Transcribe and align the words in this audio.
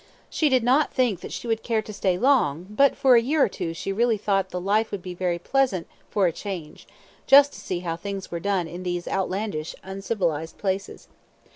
She 0.31 0.49
did 0.49 0.63
not 0.63 0.91
think 0.91 1.19
that 1.19 1.31
she 1.31 1.45
would 1.45 1.61
care 1.61 1.83
to 1.83 1.93
stay 1.93 2.17
long, 2.17 2.65
but 2.71 2.95
for 2.95 3.15
a 3.15 3.21
year 3.21 3.43
or 3.43 3.47
two 3.47 3.71
she 3.75 3.93
really 3.93 4.17
thought 4.17 4.49
the 4.49 4.59
life 4.59 4.89
would 4.89 5.03
be 5.03 5.13
very 5.13 5.37
pleasant 5.37 5.85
for 6.09 6.25
a 6.25 6.31
change, 6.31 6.87
just 7.27 7.53
to 7.53 7.59
see 7.59 7.81
how 7.81 7.97
things 7.97 8.31
were 8.31 8.39
done 8.39 8.67
in 8.67 8.81
these 8.81 9.07
outlandish 9.07 9.75
uncivilized 9.83 10.57
places. 10.57 11.07